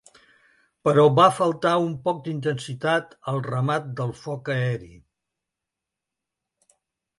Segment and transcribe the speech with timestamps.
[0.87, 4.93] Però va faltar un poc d’intensitat al remat del foc aeri.